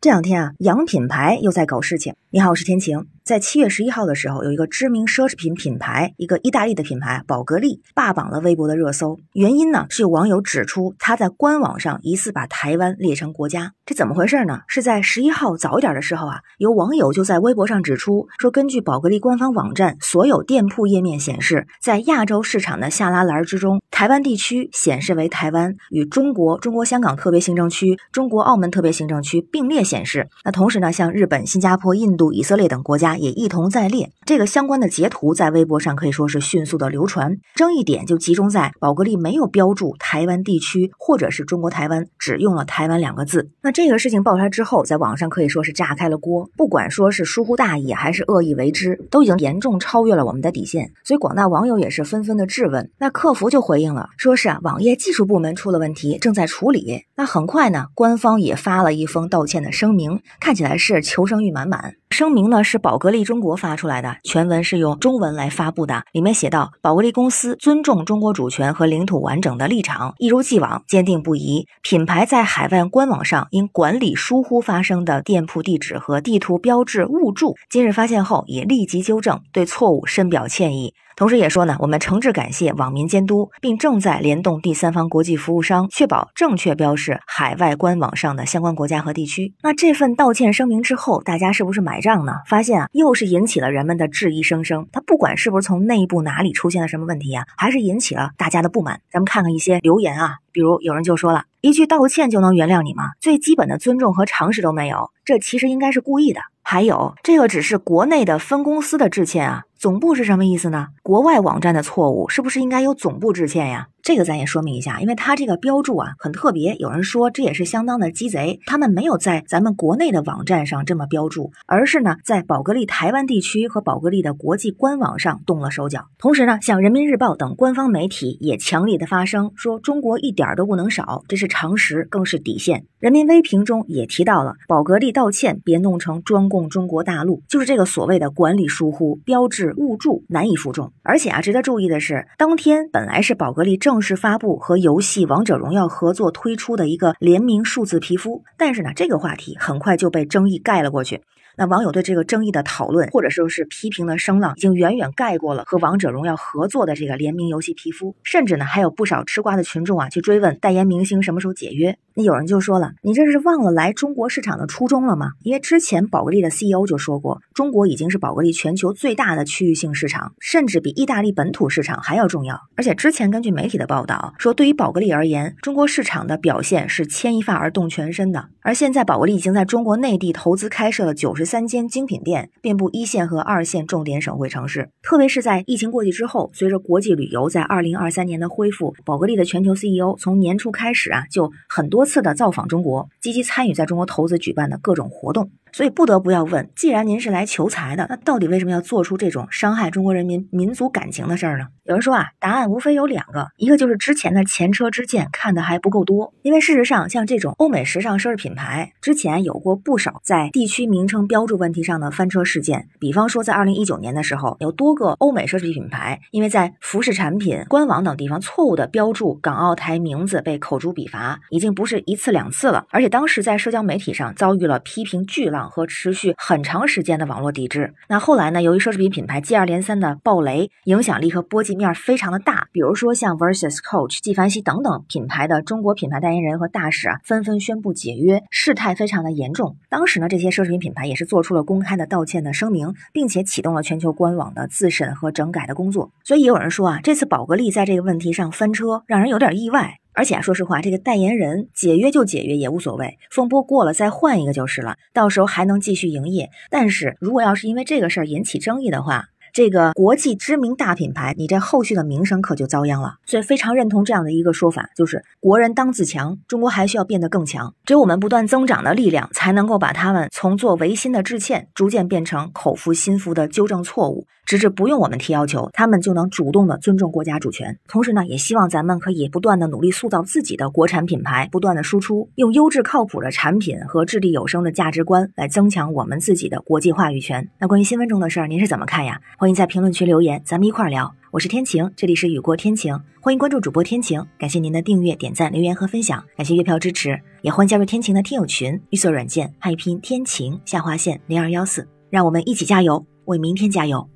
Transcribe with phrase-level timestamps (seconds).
[0.00, 2.14] 这两天啊，洋品牌又在搞事情。
[2.30, 3.04] 你好，我是天晴。
[3.28, 9.18] 在七月十一号的时候，有一个知名奢侈品品牌，一个意大利的品牌宝格丽，霸榜了微博的热搜。
[9.34, 14.60] 原因呢，是有网友指出，他在官网上疑似把台湾列成国家，这怎么回事呢？
[14.66, 30.26] 是在十一号早一点的时候啊，有网友就在微博上指出说，根据宝格丽官方网站所有店铺页面显示，在亚洲市场的下拉栏之中，台湾地区显示为台湾，与中国、中国香港特别行政区、中国澳门特别行政区并列显示。
[30.46, 33.17] 那同时呢，像日本、新加坡、印度、以色列等国家。
[33.18, 37.36] 也一同在列，这个相关的截图在微博上可以说是迅速的流传。
[37.54, 43.50] 争议点就集中在宝格丽没有标注台湾地区或者是中国台湾，只用了台湾两个字。
[43.62, 46.48] 那这个事情爆出来之后，在网上可以说是炸开了锅。
[46.56, 50.92] 不管说是疏忽大意还是恶意为之，都已经严重超越了我们的底线。
[51.04, 52.90] 所以广大网友也是纷纷的质问。
[52.98, 57.04] 那客服就回应了，说是啊，网页技术部门出了问题，正在处理。
[57.16, 61.94] 那很快呢，官方也发了一封道歉的声明，看起来是求生欲满满。
[62.10, 66.02] 声明呢是宝格丽中国发出来的，全文是用中文来发布的。
[66.12, 71.66] 里面写道：宝格丽公司尊重中国主权和领土完整的立场，一如既往坚定不移。
[71.82, 80.94] 品牌在海外官网上因管理疏忽发生的店铺地址和地图标志误注，今日发现后也立即纠正，对错误深表歉意。
[81.16, 89.52] 同时也说呢，我们诚挚感谢网民监督，并正在联动第三方国际服务商，确保正确标示海外官网上的相关国家和地区。
[89.60, 92.34] 那这份道歉声明之后，大家是不是买账呢？
[92.46, 94.86] 发现啊，又是引起了人们的质疑声声。
[94.92, 99.00] 它不管是不是从内部哪里出现了什么问题呀，还是引起了大家的不满。
[99.10, 103.10] 咱们看看一些留言啊，比如有人就说了一句道歉就能原谅你吗？
[103.20, 106.40] 最基本的尊重和常识都没有，这其实应该是故意的。
[106.62, 110.88] 还有这个只是国内的分公司的致歉啊，总部是什么意思呢？
[111.04, 113.86] 国外网站的错误是不是应该由总部致歉呀？
[114.02, 126.06] 这个咱也说明一下，因为它这个标注啊很特别，有人说这也是相当的鸡贼，他们没有在咱们国内的网站上这么标注，而是呢在宝格丽台湾地区和宝格丽的国际官网上动了手脚。
[126.18, 132.86] 同时呢，像人民日报等官方媒体也强烈的发声说中国一点都不能少，这是常识，更是底线。
[132.98, 140.92] 人民微评中也提到了宝格丽道歉，别弄成专供中国大陆，就是这个所谓的管理疏忽、标志误注难以服众。
[141.02, 143.98] 而且啊，值得注意的是，当天本来是宝格丽正。
[143.98, 151.22] 正式发布和游戏《王者荣耀》合作推出的一个联名数字皮肤，但是呢，这个话题很快就被争议盖了过去。
[151.56, 158.14] 那网友对这个争议的讨论，或者说是批评的声浪，已经远远盖过了和《王者荣耀》合作的这个联名游戏皮肤。
[158.22, 161.96] 甚至呢，还有不少吃瓜的群众啊，去追问代言明星什么时候解约。
[162.18, 165.32] 那有人就说了，你这是忘了来中国市场的初衷了吗？
[165.42, 172.60] 因为之前宝格丽的 CEO 就说过，中国已经是宝格丽全球最大的区域性市场，甚至比意大利本土市场还要重要。
[172.76, 178.48] 而且之前根据媒体的报道说，对于宝格丽而言，中国市场的表现是牵一发而动全身的。
[178.62, 181.48] 而现在宝格丽已经在中国内地投资开设了九十。
[181.48, 195.52] 三间精品店遍布一线和二线重点省会城市，特别是在疫情过去之后，随着国际旅游在二零二三年的恢复，宝格丽的全球 CEO 从年初开始啊，就很多次的造访中国，积极参与在中国投资举办的各种活动。
[195.72, 201.66] 所以不得不要问，既然您是来求财的，那到底为什么要做出这种伤害中国人民民族感情的事儿呢？
[201.84, 212.88] 有人说啊，答案无非有两个，一个就是之前的前车之鉴看的还不够多，因为事实上像这种欧美时尚奢侈品牌，之前有过不少在地区名称标注问题上的翻车事件。
[213.00, 225.57] 比方说，在二零一九年的时候，有多个欧美奢侈品品牌因为在服饰产品、官网等地方错误的标注港澳台名字被口诛笔伐，已经不是一次两次了，而且当时在社交媒体上遭遇了批评巨浪。
[225.66, 227.94] 和持续很长时间的网络抵制。
[228.08, 228.60] 那后来呢？
[228.60, 232.68] 由于奢侈品品牌接二连三的爆雷，影响力和波及面非常的大。
[232.72, 239.76] 比如说像 Versus、Coach、纪梵希等等品牌的中国品牌代言人和大使啊，纷纷宣布解约，事态非常的严重。
[239.88, 246.10] 当时呢，这些奢侈品品牌也是做出了公开的道歉的声明，并且启动了全球官网的自审和整改的工作。
[246.24, 249.98] 所以也有人说啊，这次宝格丽在这个问题上翻车，让人有点意外。
[250.18, 256.50] 而且，说实话，这个代言人解约就解约也无所谓，风波过了再换一个就是了，到时候还能继续营业。
[256.70, 263.14] 但是如果要是因为这个事儿引起争议的话，这个国际知名大品牌，你这后续的名声可就遭殃了。
[263.26, 267.72] 所以非常认同这样的一个说法，就是国人当自强，中国还需要变得更强。
[267.84, 274.26] 只有我们不断增长的力量，才能够把他们从做违心的致歉，逐渐变成口服心服的纠正错误。
[274.48, 277.78] 直至不用我们提要求，他们就能主动的尊重国家主权。
[277.86, 287.46] 同时呢，也希望咱们可以不断的努力塑造自己的国产品牌，不断的输出，用优质靠谱的产品和掷地有声的价值观来增强我们自己的国际话语权。
[287.58, 289.20] 那关于新闻中的事儿，您是怎么看呀？
[289.36, 291.14] 欢迎在评论区留言，咱们一块儿聊。
[291.30, 304.08] 我是天晴，这里是雨过天晴，欢迎关注主播天晴，感谢您的订阅、点赞、留言和分享，感谢月票支持，也欢迎加入天晴的听友群，绿色软件汉语拼天晴下划线零二幺四，让我们一起加油，为明天加油，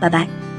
[0.00, 0.49] 拜拜。